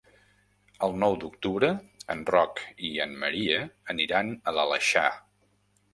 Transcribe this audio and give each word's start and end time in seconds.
El 0.87 0.95
nou 1.01 1.17
d'octubre 1.23 1.69
en 2.15 2.25
Roc 2.35 2.63
i 2.89 2.91
en 3.07 3.15
Maria 3.25 3.61
aniran 3.95 4.33
a 4.45 4.55
l'Aleixar. 4.61 5.09